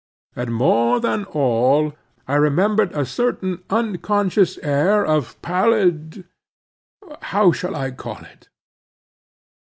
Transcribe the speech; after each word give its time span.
And 0.35 0.51
more 0.51 0.99
than 0.99 1.25
all, 1.25 1.93
I 2.27 2.33
remembered 2.33 2.91
a 2.93 3.05
certain 3.05 3.63
unconscious 3.69 4.57
air 4.63 5.05
of 5.05 5.39
pallid—how 5.43 7.51
shall 7.51 7.75
I 7.75 7.91
call 7.91 8.17
it? 8.23 8.49